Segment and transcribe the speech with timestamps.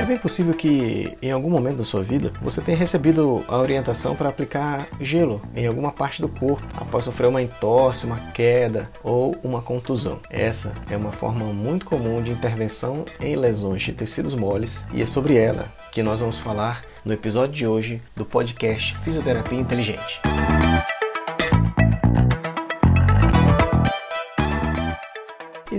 [0.00, 4.16] É bem possível que em algum momento da sua vida você tenha recebido a orientação
[4.16, 9.36] para aplicar gelo em alguma parte do corpo após sofrer uma entorse, uma queda ou
[9.44, 10.18] uma contusão.
[10.30, 15.06] Essa é uma forma muito comum de intervenção em lesões de tecidos moles e é
[15.06, 20.18] sobre ela que nós vamos falar no episódio de hoje do podcast Fisioterapia Inteligente.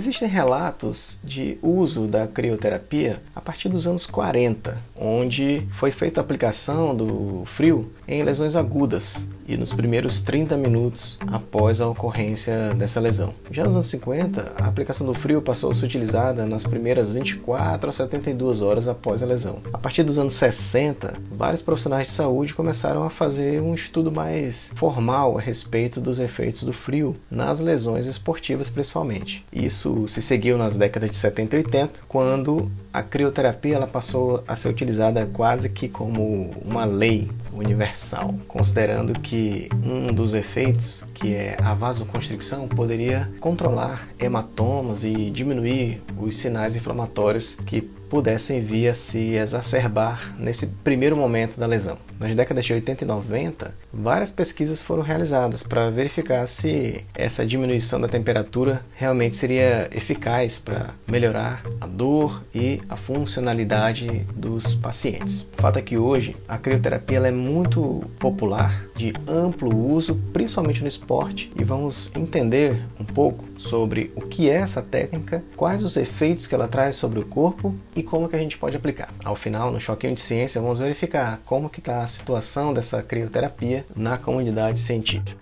[0.02, 6.24] Existem relatos de uso da crioterapia a partir dos anos 40, onde foi feita a
[6.24, 13.00] aplicação do frio em lesões agudas e nos primeiros 30 minutos após a ocorrência dessa
[13.00, 13.34] lesão.
[13.50, 17.90] Já nos anos 50, a aplicação do frio passou a ser utilizada nas primeiras 24
[17.90, 19.58] a 72 horas após a lesão.
[19.72, 24.72] A partir dos anos 60, vários profissionais de saúde começaram a fazer um estudo mais
[24.74, 29.44] formal a respeito dos efeitos do frio nas lesões esportivas principalmente.
[29.52, 34.54] Isso se seguiu nas décadas de 70 e 80, quando a crioterapia ela passou a
[34.54, 41.56] ser utilizada quase que como uma lei universal, considerando que um dos efeitos, que é
[41.62, 49.34] a vasoconstricção, poderia controlar hematomas e diminuir os sinais inflamatórios que pudessem vir a se
[49.36, 51.96] exacerbar nesse primeiro momento da lesão.
[52.22, 58.00] Nas décadas de 80 e 90, várias pesquisas foram realizadas para verificar se essa diminuição
[58.00, 65.48] da temperatura realmente seria eficaz para melhorar a dor e a funcionalidade dos pacientes.
[65.58, 70.86] O fato é que hoje a crioterapia é muito popular, de amplo uso, principalmente no
[70.88, 76.46] esporte, e vamos entender um pouco sobre o que é essa técnica, quais os efeitos
[76.46, 79.12] que ela traz sobre o corpo e como que a gente pode aplicar.
[79.24, 83.84] Ao final, no Choquinho de Ciência, vamos verificar como que está a situação dessa crioterapia
[83.94, 85.41] na comunidade científica.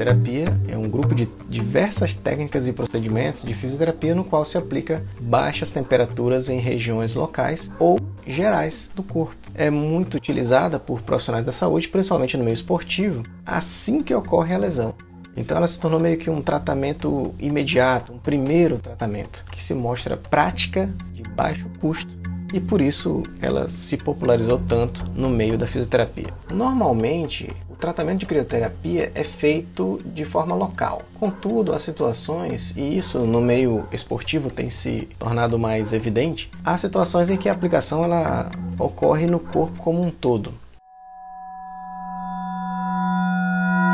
[0.00, 5.04] Crioterapia é um grupo de diversas técnicas e procedimentos de fisioterapia no qual se aplica
[5.20, 11.52] baixas temperaturas em regiões locais ou gerais do corpo é muito utilizada por profissionais da
[11.52, 14.94] saúde, principalmente no meio esportivo, assim que ocorre a lesão.
[15.36, 20.16] Então ela se tornou meio que um tratamento imediato, um primeiro tratamento, que se mostra
[20.16, 22.10] prática, de baixo custo
[22.54, 26.32] e por isso ela se popularizou tanto no meio da fisioterapia.
[26.50, 31.02] Normalmente, tratamento de crioterapia é feito de forma local.
[31.18, 37.30] Contudo, há situações, e isso no meio esportivo tem se tornado mais evidente, há situações
[37.30, 40.54] em que a aplicação ela ocorre no corpo como um todo.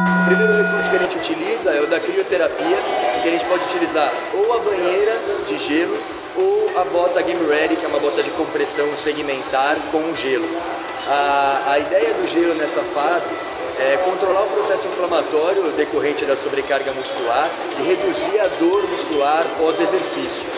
[0.07, 2.79] O primeiro recurso que a gente utiliza é o da crioterapia,
[3.17, 5.13] em que a gente pode utilizar ou a banheira
[5.47, 5.97] de gelo
[6.37, 10.47] ou a bota Game Ready, que é uma bota de compressão segmentar com gelo.
[11.09, 13.31] A, a ideia do gelo nessa fase
[13.79, 20.49] é, controlar o processo inflamatório decorrente da sobrecarga muscular e reduzir a dor muscular pós-exercício.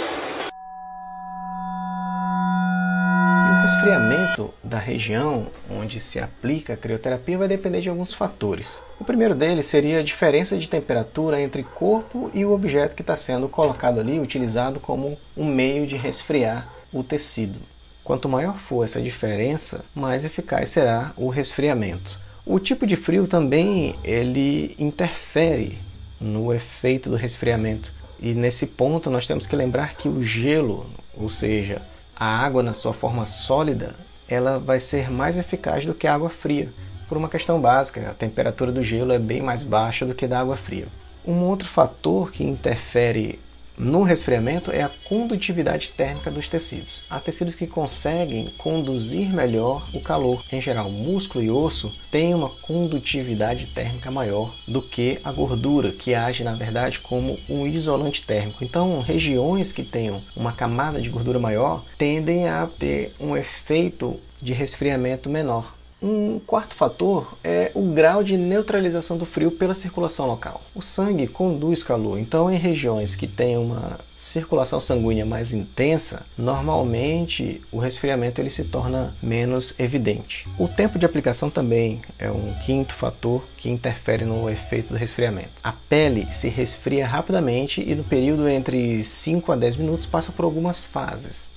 [3.51, 8.81] O resfriamento da região onde se aplica a crioterapia vai depender de alguns fatores.
[8.99, 13.17] O primeiro deles seria a diferença de temperatura entre corpo e o objeto que está
[13.17, 17.59] sendo colocado ali, utilizado como um meio de resfriar o tecido.
[18.03, 22.28] Quanto maior for essa diferença, mais eficaz será o resfriamento.
[22.51, 25.79] O tipo de frio também ele interfere
[26.19, 27.93] no efeito do resfriamento.
[28.19, 31.83] E nesse ponto nós temos que lembrar que o gelo, ou seja,
[32.17, 33.95] a água na sua forma sólida,
[34.27, 36.71] ela vai ser mais eficaz do que a água fria,
[37.07, 40.41] por uma questão básica, a temperatura do gelo é bem mais baixa do que da
[40.41, 40.87] água fria.
[41.27, 43.39] Um outro fator que interfere
[43.79, 47.03] no resfriamento é a condutividade térmica dos tecidos.
[47.09, 50.43] Há tecidos que conseguem conduzir melhor o calor.
[50.53, 56.15] Em geral, músculo e osso têm uma condutividade térmica maior do que a gordura, que
[56.15, 58.65] age na verdade como um isolante térmico.
[58.65, 64.53] Então, regiões que tenham uma camada de gordura maior tendem a ter um efeito de
[64.53, 65.78] resfriamento menor.
[66.01, 70.63] Um quarto fator é o grau de neutralização do frio pela circulação local.
[70.73, 77.61] O sangue conduz calor, então em regiões que têm uma circulação sanguínea mais intensa, normalmente
[77.73, 80.47] o resfriamento ele se torna menos evidente.
[80.57, 85.51] O tempo de aplicação também é um quinto fator que interfere no efeito do resfriamento.
[85.65, 90.45] A pele se resfria rapidamente e no período entre 5 a 10 minutos passa por
[90.45, 91.49] algumas fases.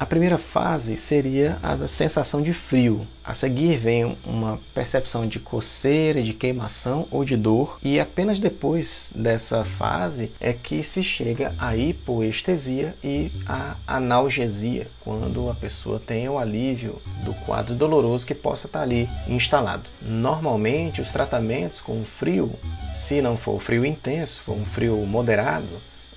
[0.00, 3.04] A primeira fase seria a da sensação de frio.
[3.24, 9.12] A seguir vem uma percepção de coceira, de queimação ou de dor, e apenas depois
[9.12, 16.28] dessa fase é que se chega à hipoestesia e à analgesia, quando a pessoa tem
[16.28, 19.90] o alívio do quadro doloroso que possa estar ali instalado.
[20.00, 22.52] Normalmente, os tratamentos com frio,
[22.94, 25.66] se não for frio intenso, for um frio moderado,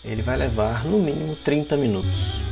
[0.05, 2.51] ele vai levar no mínimo 30 minutos.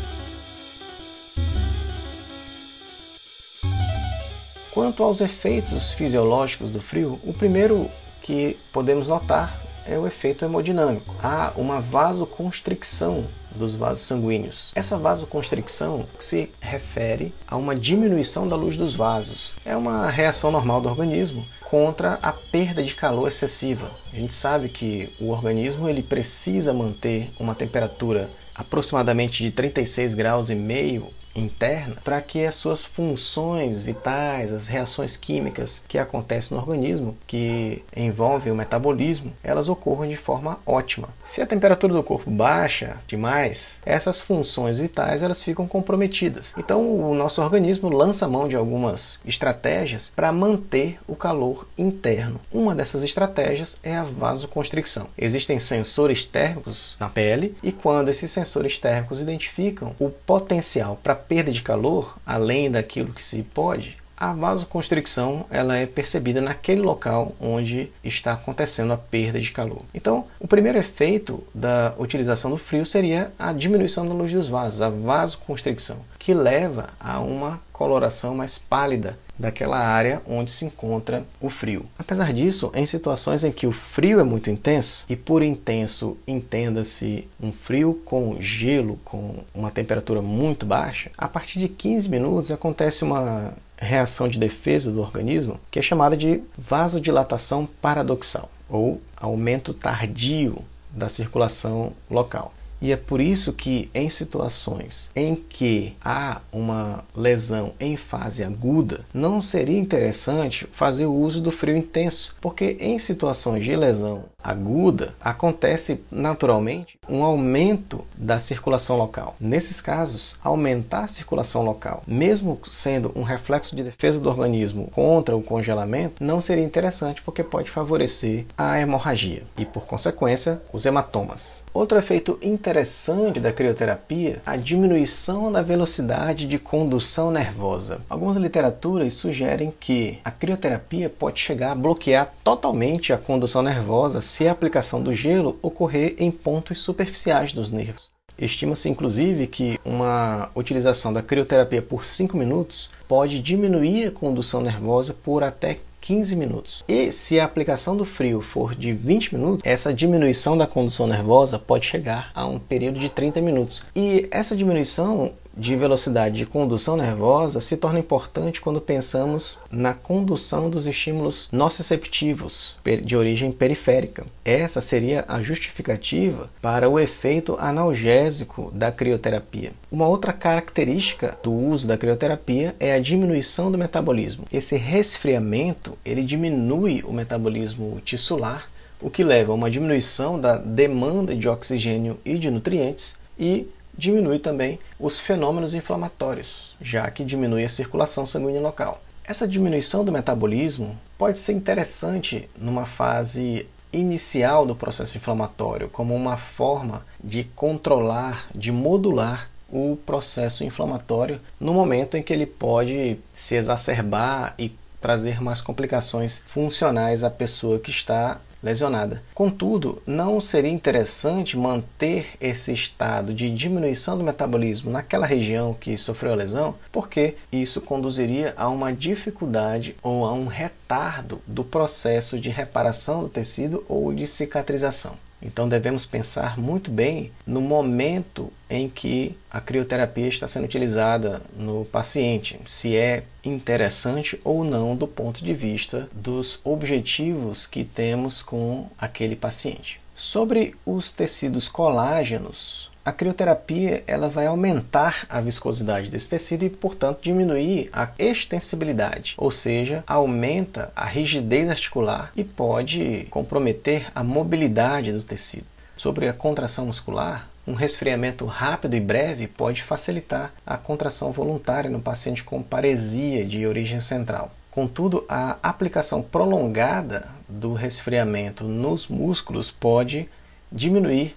[4.72, 7.90] Quanto aos efeitos fisiológicos do frio, o primeiro
[8.22, 11.16] que podemos notar é o efeito hemodinâmico.
[11.24, 13.26] Há uma vasoconstricção
[13.56, 14.72] dos vasos sanguíneos.
[14.76, 19.56] Essa vasoconstricção se refere a uma diminuição da luz dos vasos.
[19.66, 23.90] É uma reação normal do organismo contra a perda de calor excessiva.
[24.14, 30.50] A gente sabe que o organismo ele precisa manter uma temperatura aproximadamente de 36 graus
[30.50, 31.08] e meio
[31.40, 37.84] interna para que as suas funções vitais, as reações químicas que acontecem no organismo, que
[37.96, 41.10] envolvem o metabolismo, elas ocorram de forma ótima.
[41.26, 46.54] Se a temperatura do corpo baixa demais, essas funções vitais elas ficam comprometidas.
[46.58, 52.40] Então o nosso organismo lança mão de algumas estratégias para manter o calor interno.
[52.52, 55.08] Uma dessas estratégias é a vasoconstricção.
[55.18, 61.52] Existem sensores térmicos na pele e quando esses sensores térmicos identificam o potencial para perda
[61.52, 67.90] de calor, além daquilo que se pode, a vasoconstricção ela é percebida naquele local onde
[68.04, 69.84] está acontecendo a perda de calor.
[69.94, 74.82] Então, o primeiro efeito da utilização do frio seria a diminuição da luz dos vasos,
[74.82, 81.50] a vasoconstricção, que leva a uma coloração mais pálida daquela área onde se encontra o
[81.50, 81.86] frio.
[81.98, 87.26] Apesar disso, em situações em que o frio é muito intenso, e por intenso entenda-se
[87.42, 93.06] um frio com gelo, com uma temperatura muito baixa, a partir de 15 minutos acontece
[93.06, 100.58] uma reação de defesa do organismo que é chamada de vasodilatação paradoxal ou aumento tardio
[100.92, 102.54] da circulação local.
[102.82, 109.06] E é por isso que, em situações em que há uma lesão em fase aguda,
[109.14, 115.14] não seria interessante fazer o uso do frio intenso, porque em situações de lesão aguda,
[115.20, 119.36] acontece naturalmente um aumento da circulação local.
[119.40, 125.36] Nesses casos, aumentar a circulação local, mesmo sendo um reflexo de defesa do organismo contra
[125.36, 131.64] o congelamento, não seria interessante porque pode favorecer a hemorragia e, por consequência, os hematomas.
[131.74, 138.02] Outro efeito interessante da crioterapia, a diminuição da velocidade de condução nervosa.
[138.10, 144.48] Algumas literaturas sugerem que a crioterapia pode chegar a bloquear totalmente a condução nervosa se
[144.48, 148.10] a aplicação do gelo ocorrer em pontos superficiais dos nervos.
[148.38, 155.14] Estima-se inclusive que uma utilização da crioterapia por 5 minutos pode diminuir a condução nervosa
[155.14, 156.84] por até 15 minutos.
[156.88, 161.60] E se a aplicação do frio for de 20 minutos, essa diminuição da condução nervosa
[161.60, 163.84] pode chegar a um período de 30 minutos.
[163.94, 170.70] E essa diminuição de velocidade de condução nervosa se torna importante quando pensamos na condução
[170.70, 174.26] dos estímulos nociceptivos de origem periférica.
[174.46, 179.74] Essa seria a justificativa para o efeito analgésico da crioterapia.
[179.92, 184.46] Uma outra característica do uso da crioterapia é a diminuição do metabolismo.
[184.54, 188.70] Esse resfriamento, ele diminui o metabolismo tissular,
[189.02, 193.68] o que leva a uma diminuição da demanda de oxigênio e de nutrientes e
[194.00, 199.02] diminui também os fenômenos inflamatórios, já que diminui a circulação sanguínea local.
[199.28, 206.38] Essa diminuição do metabolismo pode ser interessante numa fase inicial do processo inflamatório, como uma
[206.38, 213.56] forma de controlar, de modular o processo inflamatório no momento em que ele pode se
[213.56, 219.22] exacerbar e trazer mais complicações funcionais à pessoa que está lesionada.
[219.34, 226.34] Contudo, não seria interessante manter esse estado de diminuição do metabolismo naquela região que sofreu
[226.34, 232.50] a lesão, porque isso conduziria a uma dificuldade ou a um retardo do processo de
[232.50, 235.18] reparação do tecido ou de cicatrização.
[235.42, 241.86] Então devemos pensar muito bem no momento em que a crioterapia está sendo utilizada no
[241.86, 248.88] paciente, se é interessante ou não do ponto de vista dos objetivos que temos com
[248.98, 250.00] aquele paciente.
[250.14, 257.24] Sobre os tecidos colágenos, a crioterapia ela vai aumentar a viscosidade desse tecido e, portanto,
[257.24, 265.24] diminuir a extensibilidade, ou seja, aumenta a rigidez articular e pode comprometer a mobilidade do
[265.24, 265.66] tecido.
[265.98, 272.00] Sobre a contração muscular, Um resfriamento rápido e breve pode facilitar a contração voluntária no
[272.00, 274.52] paciente com paresia de origem central.
[274.72, 280.28] Contudo, a aplicação prolongada do resfriamento nos músculos pode
[280.72, 281.36] diminuir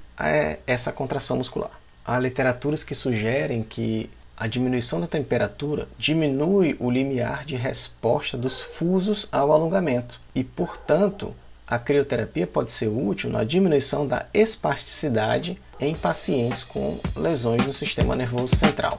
[0.67, 1.71] essa contração muscular.
[2.05, 8.61] Há literaturas que sugerem que a diminuição da temperatura diminui o limiar de resposta dos
[8.61, 11.35] fusos ao alongamento e, portanto,
[11.67, 18.17] a crioterapia pode ser útil na diminuição da espasticidade em pacientes com lesões no sistema
[18.17, 18.99] nervoso central.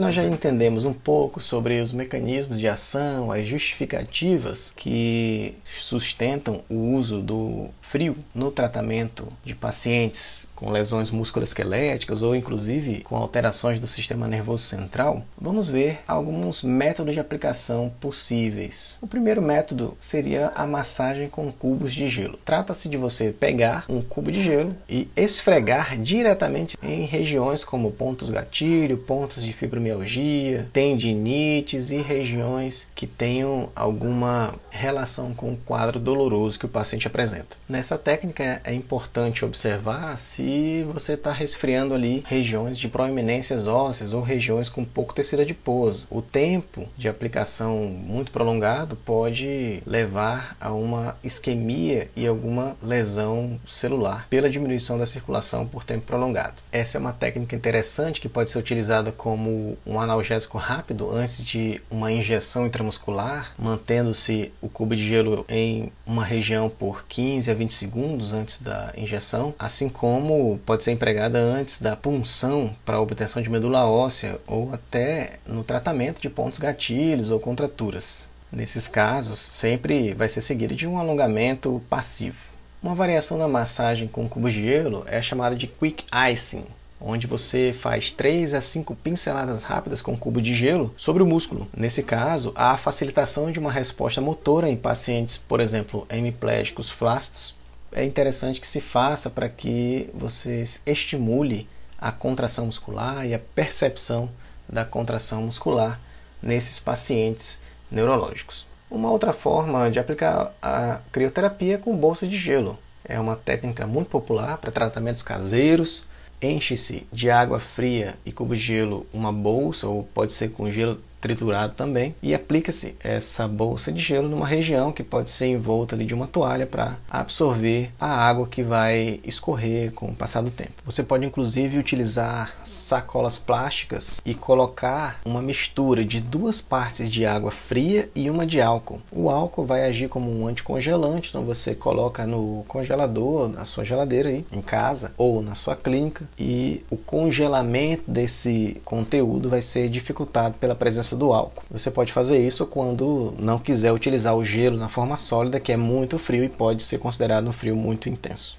[0.00, 6.94] Nós já entendemos um pouco sobre os mecanismos de ação, as justificativas que sustentam o
[6.94, 13.88] uso do frio no tratamento de pacientes com lesões musculoesqueléticas ou inclusive com alterações do
[13.88, 18.96] sistema nervoso central, vamos ver alguns métodos de aplicação possíveis.
[19.00, 22.38] O primeiro método seria a massagem com cubos de gelo.
[22.44, 28.30] Trata-se de você pegar um cubo de gelo e esfregar diretamente em regiões como pontos
[28.30, 36.58] gatilho, pontos de fibromialgia, tendinites e regiões que tenham alguma relação com o quadro doloroso
[36.58, 37.56] que o paciente apresenta.
[37.80, 44.20] Nessa técnica é importante observar se você está resfriando ali regiões de proeminências ósseas ou
[44.20, 46.06] regiões com pouco tecido adiposo.
[46.10, 54.26] O tempo de aplicação muito prolongado pode levar a uma isquemia e alguma lesão celular
[54.28, 56.56] pela diminuição da circulação por tempo prolongado.
[56.70, 61.80] Essa é uma técnica interessante que pode ser utilizada como um analgésico rápido antes de
[61.90, 67.69] uma injeção intramuscular, mantendo-se o cubo de gelo em uma região por 15 a 20
[67.74, 73.50] segundos antes da injeção, assim como pode ser empregada antes da punção para obtenção de
[73.50, 78.28] medula óssea ou até no tratamento de pontos gatilhos ou contraturas.
[78.52, 82.50] Nesses casos, sempre vai ser seguido de um alongamento passivo.
[82.82, 86.64] Uma variação da massagem com cubo de gelo é chamada de quick icing,
[87.00, 91.68] onde você faz 3 a 5 pinceladas rápidas com cubo de gelo sobre o músculo.
[91.76, 97.54] Nesse caso, há a facilitação de uma resposta motora em pacientes, por exemplo, hemiplégicos flácidos.
[97.92, 101.68] É interessante que se faça para que você estimule
[101.98, 104.30] a contração muscular e a percepção
[104.68, 106.00] da contração muscular
[106.42, 108.66] nesses pacientes neurológicos.
[108.90, 112.78] Uma outra forma de aplicar a crioterapia é com bolsa de gelo.
[113.04, 116.04] É uma técnica muito popular para tratamentos caseiros
[116.42, 121.00] enche-se de água fria e cubo de gelo uma bolsa, ou pode ser com gelo
[121.20, 126.04] triturado também, e aplica-se essa bolsa de gelo numa região que pode ser envolta ali
[126.04, 130.72] de uma toalha para absorver a água que vai escorrer com o passar do tempo.
[130.84, 137.50] Você pode inclusive utilizar sacolas plásticas e colocar uma mistura de duas partes de água
[137.50, 139.00] fria e uma de álcool.
[139.10, 144.28] O álcool vai agir como um anticongelante, então você coloca no congelador, na sua geladeira
[144.28, 150.54] aí, em casa ou na sua clínica, e o congelamento desse conteúdo vai ser dificultado
[150.54, 150.74] pela
[151.16, 151.62] do álcool.
[151.70, 155.76] Você pode fazer isso quando não quiser utilizar o gelo na forma sólida, que é
[155.76, 158.58] muito frio e pode ser considerado um frio muito intenso.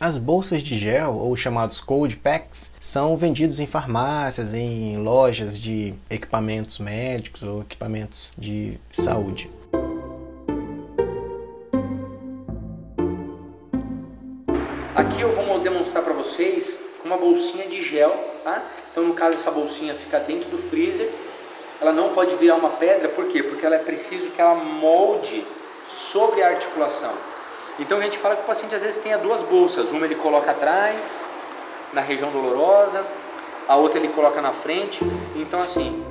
[0.00, 5.92] As bolsas de gel, ou chamados cold packs, são vendidos em farmácias, em lojas de
[6.08, 9.50] equipamentos médicos ou equipamentos de saúde.
[14.94, 18.64] Aqui eu vou demonstrar para vocês uma bolsinha de gel, tá?
[18.90, 21.10] Então no caso essa bolsinha fica dentro do freezer
[21.80, 23.42] ela não pode virar uma pedra, por quê?
[23.42, 25.46] Porque ela é preciso que ela molde
[25.84, 27.12] sobre a articulação.
[27.78, 30.50] Então a gente fala que o paciente às vezes tenha duas bolsas, uma ele coloca
[30.50, 31.26] atrás,
[31.92, 33.04] na região dolorosa,
[33.66, 35.00] a outra ele coloca na frente.
[35.34, 36.04] Então assim,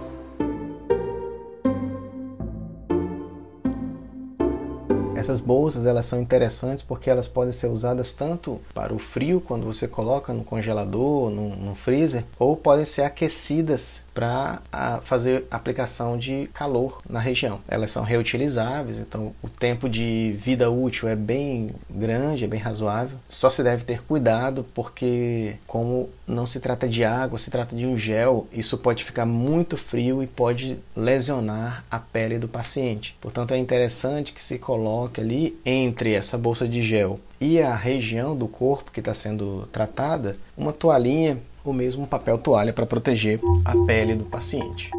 [5.19, 9.65] Essas bolsas elas são interessantes porque elas podem ser usadas tanto para o frio, quando
[9.65, 16.49] você coloca no congelador, no, no freezer, ou podem ser aquecidas para fazer aplicação de
[16.53, 17.61] calor na região.
[17.69, 23.17] Elas são reutilizáveis, então o tempo de vida útil é bem grande, é bem razoável.
[23.29, 27.85] Só se deve ter cuidado porque, como não se trata de água, se trata de
[27.85, 33.15] um gel, isso pode ficar muito frio e pode lesionar a pele do paciente.
[33.21, 38.35] Portanto, é interessante que se coloque ali entre essa bolsa de gel e a região
[38.35, 43.75] do corpo que está sendo tratada uma toalhinha ou mesmo papel toalha para proteger a
[43.85, 44.91] pele do paciente.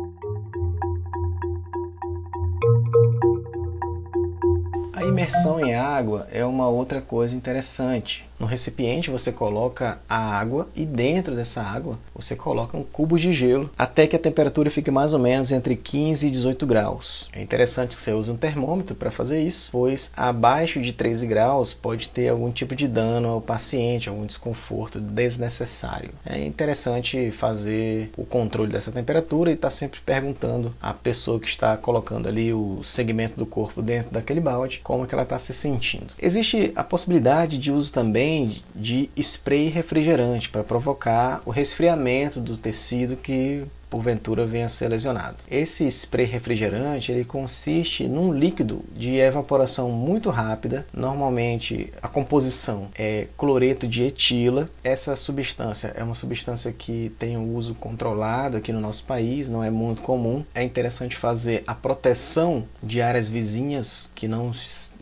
[4.94, 8.29] A imersão em água é uma outra coisa interessante.
[8.40, 13.34] No recipiente você coloca a água e dentro dessa água você coloca um cubo de
[13.34, 17.28] gelo até que a temperatura fique mais ou menos entre 15 e 18 graus.
[17.34, 21.74] É interessante que você use um termômetro para fazer isso, pois abaixo de 13 graus
[21.74, 26.10] pode ter algum tipo de dano ao paciente, algum desconforto desnecessário.
[26.24, 31.46] É interessante fazer o controle dessa temperatura e estar tá sempre perguntando à pessoa que
[31.46, 35.38] está colocando ali o segmento do corpo dentro daquele balde como é que ela está
[35.38, 36.14] se sentindo.
[36.18, 38.29] Existe a possibilidade de uso também
[38.74, 45.36] de spray refrigerante para provocar o resfriamento do tecido que porventura venha a ser lesionado.
[45.50, 50.86] Esse spray refrigerante ele consiste num líquido de evaporação muito rápida.
[50.94, 54.70] Normalmente a composição é cloreto de etila.
[54.84, 59.64] Essa substância é uma substância que tem um uso controlado aqui no nosso país, não
[59.64, 60.44] é muito comum.
[60.54, 64.52] É interessante fazer a proteção de áreas vizinhas que não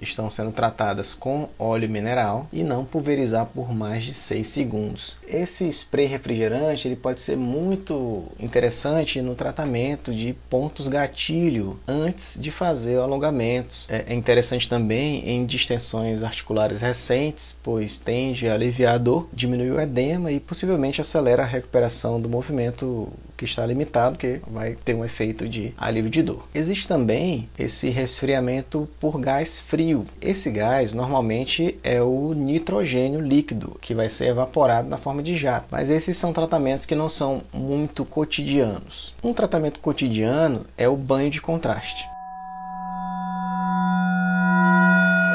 [0.00, 5.16] estão sendo tratadas com óleo mineral e não pulverizar por mais de 6 segundos.
[5.26, 12.36] Esse spray refrigerante ele pode ser muito interessante interessante no tratamento de pontos gatilho antes
[12.40, 13.76] de fazer o alongamento.
[13.88, 19.70] É, é interessante também em distensões articulares recentes, pois tende a aliviar a dor, diminui
[19.70, 23.08] o edema e possivelmente acelera a recuperação do movimento
[23.38, 26.44] que está limitado, que vai ter um efeito de alívio de dor.
[26.52, 30.04] Existe também esse resfriamento por gás frio.
[30.20, 35.68] Esse gás normalmente é o nitrogênio líquido, que vai ser evaporado na forma de jato.
[35.70, 39.14] Mas esses são tratamentos que não são muito cotidianos.
[39.22, 42.04] Um tratamento cotidiano é o banho de contraste.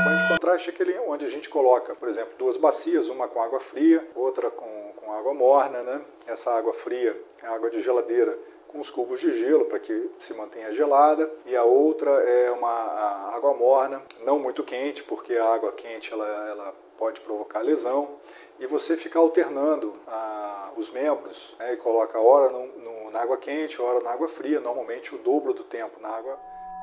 [0.02, 3.30] O banho de contraste é aquele onde a gente coloca, por exemplo, duas bacias, uma
[3.30, 6.02] com água fria, outra com com água morna, né?
[6.26, 10.34] Essa água fria é água de geladeira com os cubos de gelo para que se
[10.34, 11.30] mantenha gelada.
[11.46, 16.28] E a outra é uma água morna, não muito quente, porque a água quente ela,
[16.50, 18.18] ela pode provocar lesão.
[18.60, 23.38] E você fica alternando ah, os membros né, e coloca hora no, no, na água
[23.38, 26.40] quente, hora na água fria, normalmente o dobro do tempo na água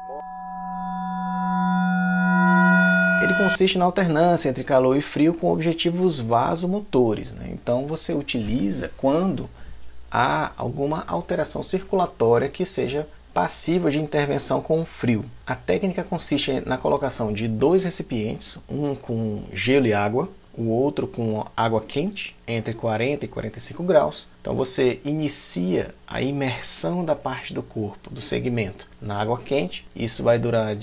[0.09, 0.40] morna
[3.41, 7.33] consiste na alternância entre calor e frio com objetivos vasomotores.
[7.33, 7.49] Né?
[7.53, 9.49] Então você utiliza quando
[10.11, 15.25] há alguma alteração circulatória que seja passiva de intervenção com o frio.
[15.47, 21.07] A técnica consiste na colocação de dois recipientes, um com gelo e água, o outro
[21.07, 24.29] com água quente, entre 40 e 45 graus.
[24.41, 29.87] Então você inicia a imersão da parte do corpo, do segmento, na água quente.
[29.95, 30.77] Isso vai durar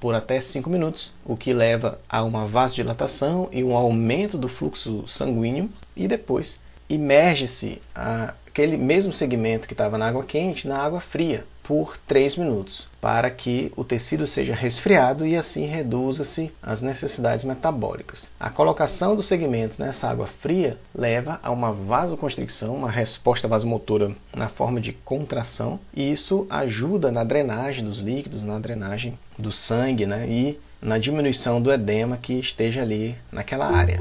[0.00, 5.04] por até 5 minutos, o que leva a uma vasodilatação e um aumento do fluxo
[5.08, 5.70] sanguíneo.
[5.96, 11.96] E depois imerge-se aquele mesmo segmento que estava na água quente na água fria por
[12.06, 18.30] 3 minutos, para que o tecido seja resfriado e assim reduza-se as necessidades metabólicas.
[18.38, 24.48] A colocação do segmento nessa água fria leva a uma vasoconstricção, uma resposta vasomotora na
[24.48, 30.28] forma de contração, e isso ajuda na drenagem dos líquidos, na drenagem do sangue né,
[30.28, 33.98] e na diminuição do edema que esteja ali naquela área.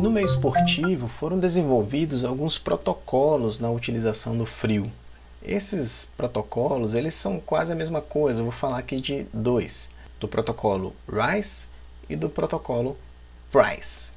[0.00, 4.90] No meio esportivo foram desenvolvidos alguns protocolos na utilização do frio.
[5.42, 8.40] Esses protocolos eles são quase a mesma coisa.
[8.40, 11.68] Eu vou falar aqui de dois: do protocolo RICE
[12.08, 12.96] e do protocolo
[13.52, 14.12] PRICE.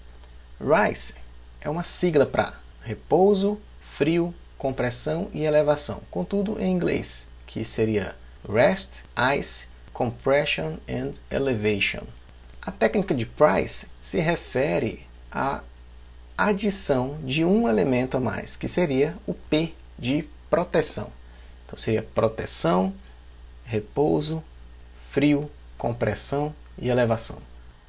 [0.57, 1.15] RICE
[1.59, 3.59] é uma sigla para repouso,
[3.97, 8.15] frio, compressão e elevação, contudo em inglês, que seria
[8.49, 9.03] Rest,
[9.37, 12.03] Ice, Compression and Elevation.
[12.61, 15.61] A técnica de Price se refere a
[16.37, 21.09] adição de um elemento a mais, que seria o P de proteção.
[21.65, 22.93] Então seria proteção,
[23.65, 24.43] repouso,
[25.09, 27.37] frio, compressão e elevação.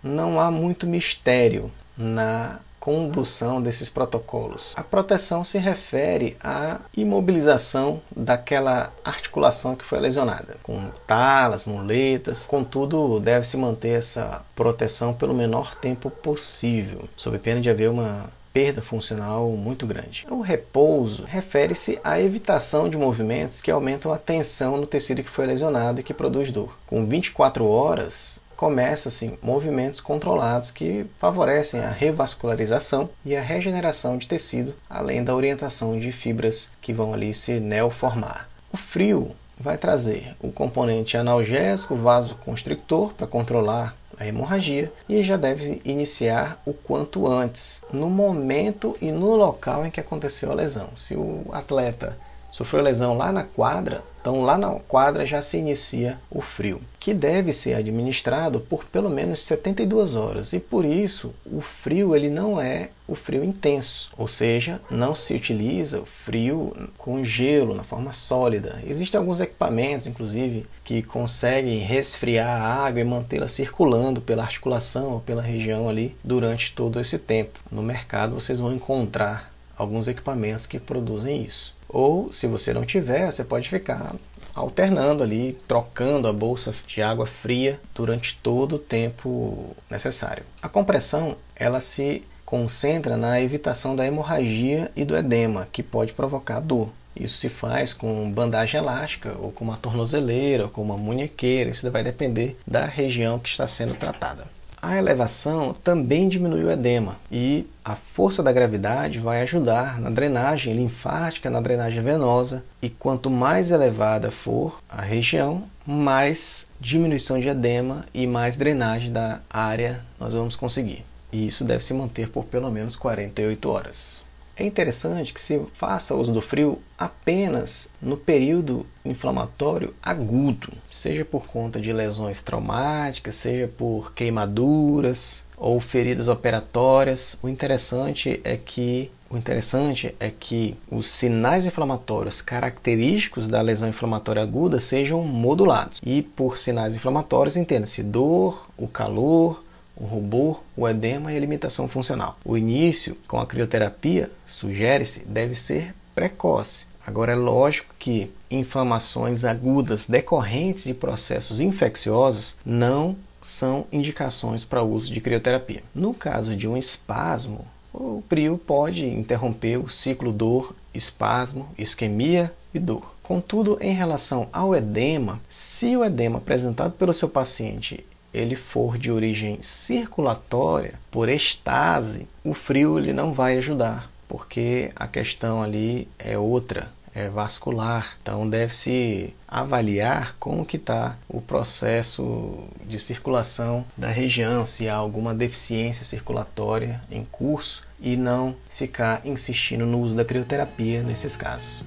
[0.02, 4.74] Não há muito mistério na condução desses protocolos.
[4.76, 13.18] A proteção se refere à imobilização daquela articulação que foi lesionada, com talas, muletas, contudo,
[13.18, 19.50] deve-se manter essa proteção pelo menor tempo possível, sob pena de haver uma perda funcional
[19.50, 20.24] muito grande.
[20.30, 25.44] O repouso refere-se à evitação de movimentos que aumentam a tensão no tecido que foi
[25.44, 26.78] lesionado e que produz dor.
[26.86, 34.74] Com 24 horas, começa-se movimentos controlados que favorecem a revascularização e a regeneração de tecido,
[34.88, 38.48] além da orientação de fibras que vão ali se neoformar.
[38.72, 45.80] O frio vai trazer o componente analgésico vasoconstrictor para controlar a hemorragia e já deve
[45.84, 50.90] iniciar o quanto antes, no momento e no local em que aconteceu a lesão.
[50.96, 52.16] Se o atleta
[52.50, 57.12] sofreu lesão lá na quadra, Então lá na quadra já se inicia o frio, que
[57.12, 60.54] deve ser administrado por pelo menos 72 horas.
[60.54, 65.34] E por isso o frio ele não é o frio intenso, ou seja, não se
[65.34, 68.80] utiliza o frio com gelo na forma sólida.
[68.86, 75.20] Existem alguns equipamentos, inclusive, que conseguem resfriar a água e mantê-la circulando pela articulação ou
[75.20, 77.60] pela região ali durante todo esse tempo.
[77.70, 81.73] No mercado vocês vão encontrar alguns equipamentos que produzem isso.
[81.94, 84.16] Ou, se você não tiver, você pode ficar
[84.52, 90.42] alternando ali, trocando a bolsa de água fria durante todo o tempo necessário.
[90.60, 96.58] A compressão, ela se concentra na evitação da hemorragia e do edema, que pode provocar
[96.58, 96.90] dor.
[97.14, 101.88] Isso se faz com bandagem elástica, ou com uma tornozeleira, ou com uma munhequeira, isso
[101.92, 104.44] vai depender da região que está sendo tratada.
[104.86, 110.74] A elevação também diminui o edema e a força da gravidade vai ajudar na drenagem
[110.74, 118.04] linfática, na drenagem venosa, e quanto mais elevada for a região, mais diminuição de edema
[118.12, 121.02] e mais drenagem da área nós vamos conseguir.
[121.32, 124.23] E isso deve se manter por pelo menos 48 horas.
[124.56, 131.46] É interessante que se faça uso do frio apenas no período inflamatório agudo, seja por
[131.46, 137.36] conta de lesões traumáticas, seja por queimaduras ou feridas operatórias.
[137.42, 144.40] O interessante é que o interessante é que os sinais inflamatórios característicos da lesão inflamatória
[144.40, 146.00] aguda sejam modulados.
[146.06, 149.64] E por sinais inflamatórios entenda-se dor, o calor,
[149.96, 152.38] o rubor, o edema e a limitação funcional.
[152.44, 156.86] O início com a crioterapia, sugere-se, deve ser precoce.
[157.06, 165.12] Agora é lógico que inflamações agudas decorrentes de processos infecciosos não são indicações para uso
[165.12, 165.82] de crioterapia.
[165.94, 172.78] No caso de um espasmo, o crio pode interromper o ciclo dor, espasmo, isquemia e
[172.78, 173.14] dor.
[173.22, 178.04] Contudo, em relação ao edema, se o edema apresentado pelo seu paciente
[178.34, 185.06] ele for de origem circulatória, por estase, o frio ele não vai ajudar, porque a
[185.06, 188.16] questão ali é outra, é vascular.
[188.20, 195.32] Então deve-se avaliar como que está o processo de circulação da região, se há alguma
[195.32, 201.84] deficiência circulatória em curso e não ficar insistindo no uso da crioterapia nesses casos.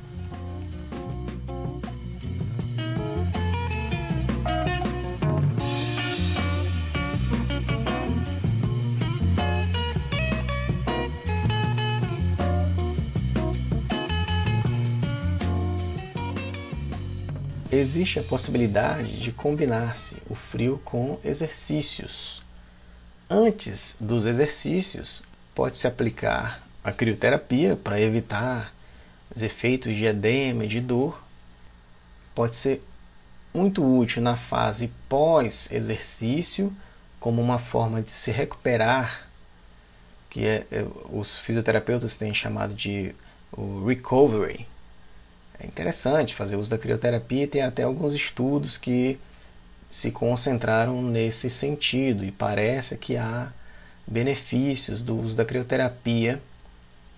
[17.77, 22.41] Existe a possibilidade de combinar-se o frio com exercícios.
[23.29, 28.73] Antes dos exercícios, pode-se aplicar a crioterapia para evitar
[29.35, 31.21] os efeitos de edema e de dor.
[32.33, 32.81] Pode ser
[33.53, 36.71] muito útil na fase pós-exercício,
[37.19, 39.27] como uma forma de se recuperar,
[40.29, 43.13] que é, é os fisioterapeutas têm chamado de
[43.85, 44.67] recovery,
[45.59, 49.19] é interessante fazer uso da crioterapia tem até alguns estudos que
[49.89, 53.51] se concentraram nesse sentido e parece que há
[54.05, 56.41] benefícios do uso da crioterapia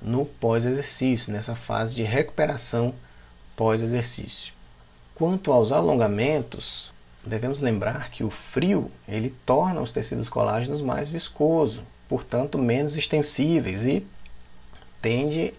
[0.02, 2.94] no pós-exercício, nessa fase de recuperação
[3.56, 4.54] pós-exercício.
[5.14, 6.92] Quanto aos alongamentos,
[7.26, 13.86] devemos lembrar que o frio ele torna os tecidos colágenos mais viscosos, portanto menos extensíveis
[13.86, 14.06] e
[15.02, 15.54] tende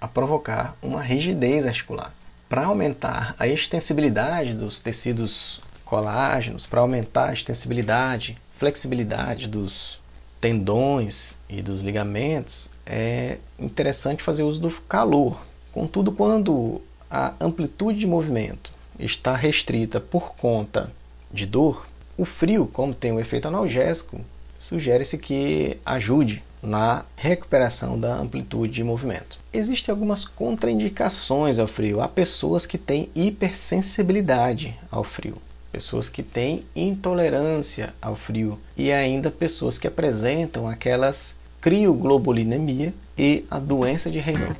[0.00, 2.14] a provocar uma rigidez articular
[2.52, 9.98] para aumentar a extensibilidade dos tecidos colágenos, para aumentar a extensibilidade, flexibilidade dos
[10.38, 15.40] tendões e dos ligamentos, é interessante fazer uso do calor.
[15.72, 20.92] Contudo, quando a amplitude de movimento está restrita por conta
[21.32, 21.86] de dor,
[22.18, 24.20] o frio, como tem um efeito analgésico,
[24.58, 29.38] sugere-se que ajude na recuperação da amplitude de movimento.
[29.52, 32.00] Existem algumas contraindicações ao frio.
[32.00, 35.36] Há pessoas que têm hipersensibilidade ao frio,
[35.72, 43.58] pessoas que têm intolerância ao frio e ainda pessoas que apresentam aquelas crioglobulinemia e a
[43.58, 44.56] doença de Raynaud.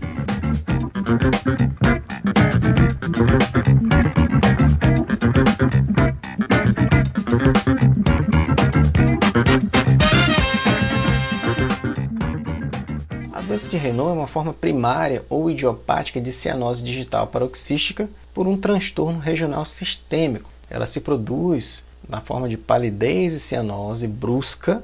[13.52, 18.56] Doença de Renault é uma forma primária ou idiopática de cianose digital paroxística por um
[18.56, 20.48] transtorno regional sistêmico.
[20.70, 24.82] Ela se produz na forma de palidez e cianose brusca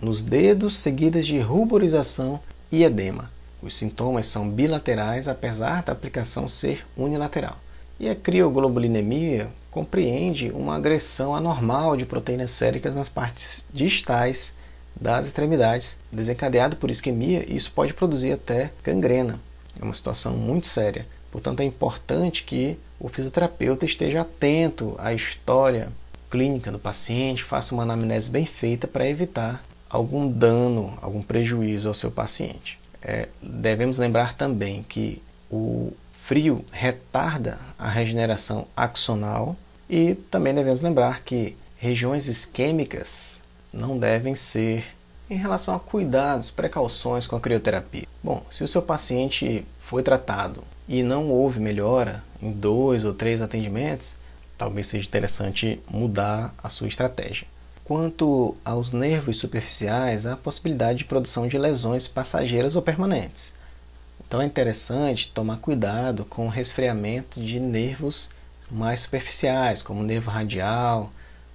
[0.00, 2.38] nos dedos, seguidas de ruborização
[2.70, 3.28] e edema.
[3.60, 7.56] Os sintomas são bilaterais, apesar da aplicação ser unilateral.
[7.98, 14.54] E a crioglobulinemia compreende uma agressão anormal de proteínas séricas nas partes distais
[14.94, 19.38] das extremidades, desencadeado por isquemia, isso pode produzir até gangrena.
[19.80, 21.06] É uma situação muito séria.
[21.30, 25.88] Portanto, é importante que o fisioterapeuta esteja atento à história
[26.30, 31.94] clínica do paciente, faça uma anamnese bem feita para evitar algum dano, algum prejuízo ao
[31.94, 32.78] seu paciente.
[33.02, 35.92] É, devemos lembrar também que o
[36.24, 39.56] frio retarda a regeneração axonal
[39.88, 43.40] e também devemos lembrar que regiões isquêmicas
[43.72, 44.84] não devem ser
[45.28, 48.06] em relação a cuidados, precauções com a crioterapia.
[48.22, 53.40] Bom, se o seu paciente foi tratado e não houve melhora em dois ou três
[53.40, 54.16] atendimentos,
[54.56, 57.46] talvez seja interessante mudar a sua estratégia.
[57.84, 63.54] Quanto aos nervos superficiais, há a possibilidade de produção de lesões passageiras ou permanentes.
[64.26, 68.30] Então é interessante tomar cuidado com o resfriamento de nervos
[68.70, 71.12] mais superficiais, como nervo radial,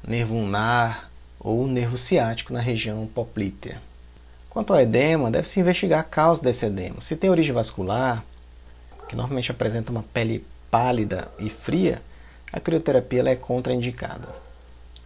[0.08, 1.09] nervo ulnar
[1.40, 3.82] ou nervo ciático na região poplítea.
[4.50, 7.02] Quanto ao edema, deve-se investigar a causa desse edema.
[7.02, 8.24] Se tem origem vascular,
[9.08, 12.02] que normalmente apresenta uma pele pálida e fria,
[12.52, 14.28] a crioterapia é contraindicada.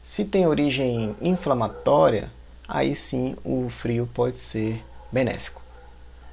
[0.03, 2.29] Se tem origem inflamatória,
[2.67, 5.61] aí sim o frio pode ser benéfico.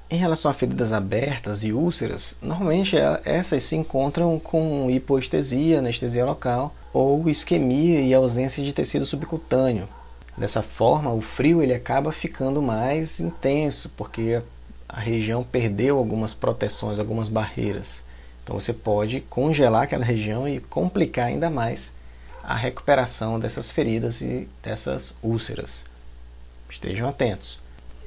[0.08, 6.74] Em relação a feridas abertas e úlceras, normalmente essas se encontram com hipoestesia, anestesia local
[6.92, 9.88] ou isquemia e ausência de tecido subcutâneo.
[10.37, 14.40] Dessa forma, o frio ele acaba ficando mais intenso, porque
[14.88, 18.03] a região perdeu algumas proteções, algumas barreiras.
[18.42, 21.94] Então você pode congelar aquela região e complicar ainda mais
[22.42, 25.85] a recuperação dessas feridas e dessas úlceras.
[26.68, 27.61] Estejam atentos.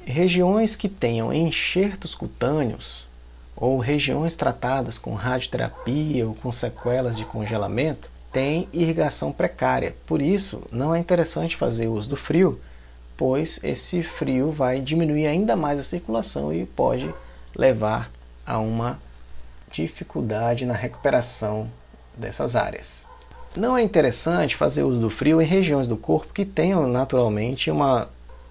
[0.05, 3.07] Regiões que tenham enxertos cutâneos
[3.55, 9.95] ou regiões tratadas com radioterapia ou com sequelas de congelamento têm irrigação precária.
[10.07, 12.59] Por isso, não é interessante fazer uso do frio,
[13.15, 17.13] pois esse frio vai diminuir ainda mais a circulação e pode
[17.55, 18.09] levar
[18.45, 18.99] a uma
[19.71, 21.69] dificuldade na recuperação
[22.17, 23.05] dessas áreas.
[23.55, 28.09] Não é interessante fazer uso do frio em regiões do corpo que tenham naturalmente uma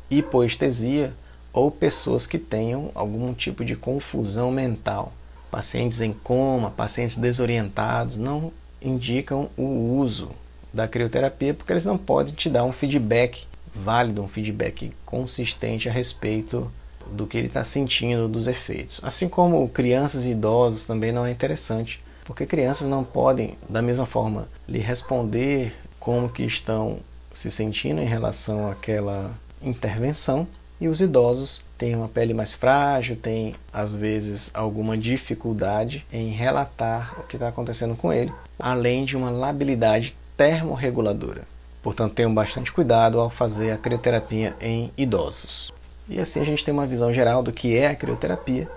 [0.08, 1.12] hipoestesia
[1.52, 5.12] ou pessoas que tenham algum tipo de confusão mental.
[5.50, 8.52] Pacientes em coma, pacientes desorientados não
[8.84, 10.30] indicam o uso
[10.72, 15.92] da crioterapia porque eles não podem te dar um feedback válido, um feedback consistente a
[15.92, 16.70] respeito
[17.10, 19.00] do que ele está sentindo, dos efeitos.
[19.02, 24.06] Assim como crianças e idosos também não é interessante, porque crianças não podem, da mesma
[24.06, 26.98] forma, lhe responder como que estão
[27.34, 30.46] se sentindo em relação àquela intervenção,
[30.82, 37.20] e os idosos têm uma pele mais frágil, têm às vezes alguma dificuldade em relatar
[37.20, 41.42] o que está acontecendo com ele, além de uma labilidade termorreguladora.
[41.84, 45.72] Portanto, tenham bastante cuidado ao fazer a crioterapia em idosos.
[46.08, 48.68] E assim a gente tem uma visão geral do que é a crioterapia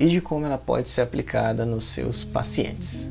[0.00, 3.08] e de como ela pode ser aplicada nos seus pacientes.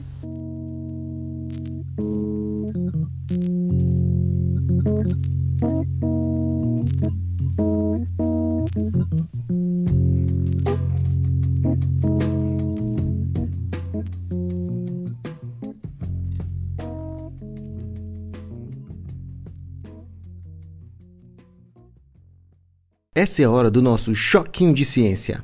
[23.14, 25.44] Essa é a hora do nosso choquinho de ciência.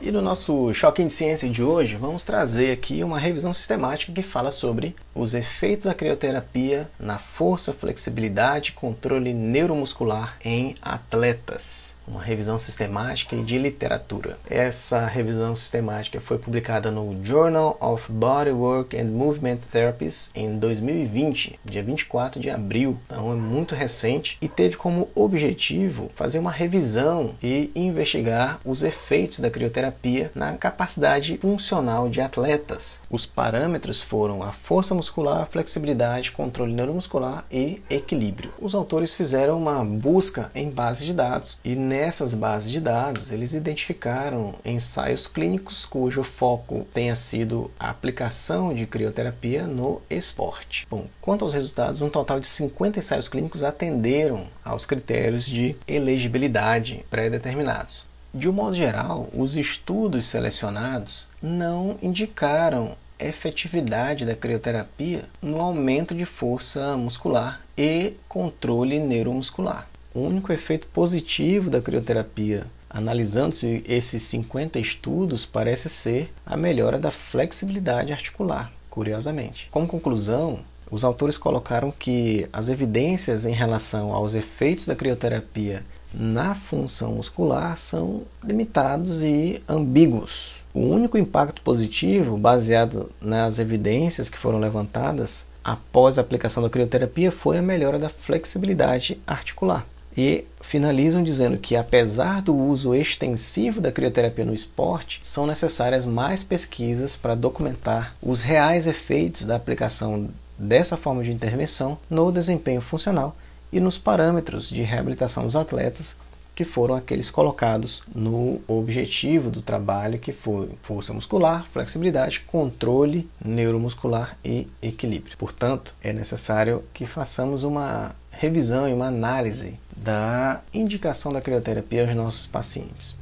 [0.00, 4.22] E no nosso Choquinho de Ciência de hoje, vamos trazer aqui uma revisão sistemática que
[4.22, 12.22] fala sobre os efeitos da crioterapia na força, flexibilidade e controle neuromuscular em atletas uma
[12.22, 14.38] revisão sistemática e de literatura.
[14.48, 21.82] Essa revisão sistemática foi publicada no Journal of Bodywork and Movement Therapies em 2020, dia
[21.82, 27.70] 24 de abril, então é muito recente e teve como objetivo fazer uma revisão e
[27.74, 33.00] investigar os efeitos da crioterapia na capacidade funcional de atletas.
[33.10, 38.52] Os parâmetros foram a força muscular, flexibilidade, controle neuromuscular e equilíbrio.
[38.60, 43.54] Os autores fizeram uma busca em base de dados e nessas bases de dados, eles
[43.54, 50.86] identificaram ensaios clínicos cujo foco tenha sido a aplicação de crioterapia no esporte.
[50.90, 57.02] Bom, quanto aos resultados, um total de 50 ensaios clínicos atenderam aos critérios de elegibilidade
[57.08, 58.04] pré-determinados.
[58.32, 66.26] De um modo geral, os estudos selecionados não indicaram efetividade da crioterapia no aumento de
[66.26, 69.88] força muscular e controle neuromuscular.
[70.16, 77.10] O único efeito positivo da crioterapia, analisando-se esses 50 estudos, parece ser a melhora da
[77.10, 79.68] flexibilidade articular, curiosamente.
[79.70, 86.54] Como conclusão, os autores colocaram que as evidências em relação aos efeitos da crioterapia na
[86.54, 90.62] função muscular são limitados e ambíguos.
[90.72, 97.30] O único impacto positivo, baseado nas evidências que foram levantadas após a aplicação da crioterapia,
[97.30, 99.84] foi a melhora da flexibilidade articular.
[100.16, 106.42] E finalizam dizendo que, apesar do uso extensivo da crioterapia no esporte, são necessárias mais
[106.42, 113.36] pesquisas para documentar os reais efeitos da aplicação dessa forma de intervenção no desempenho funcional
[113.70, 116.16] e nos parâmetros de reabilitação dos atletas
[116.56, 124.38] que foram aqueles colocados no objetivo do trabalho, que foi força muscular, flexibilidade, controle neuromuscular
[124.42, 125.36] e equilíbrio.
[125.36, 132.14] Portanto, é necessário que façamos uma revisão e uma análise da indicação da crioterapia aos
[132.14, 133.16] nossos pacientes.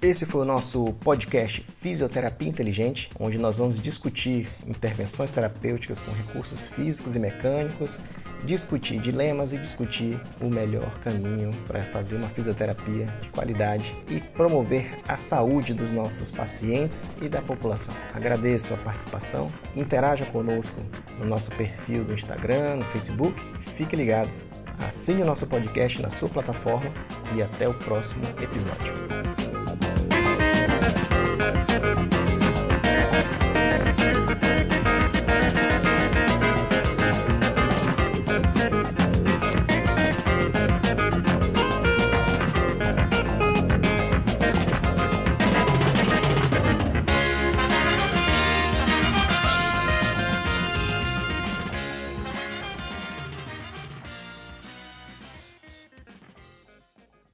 [0.00, 6.68] Esse foi o nosso podcast Fisioterapia Inteligente, onde nós vamos discutir intervenções terapêuticas com recursos
[6.68, 8.00] físicos e mecânicos,
[8.44, 14.88] discutir dilemas e discutir o melhor caminho para fazer uma fisioterapia de qualidade e promover
[15.08, 17.94] a saúde dos nossos pacientes e da população.
[18.14, 20.80] Agradeço a participação, interaja conosco
[21.18, 23.42] no nosso perfil do Instagram, no Facebook,
[23.74, 24.30] fique ligado.
[24.78, 26.88] Assine o nosso podcast na sua plataforma
[27.34, 29.47] e até o próximo episódio.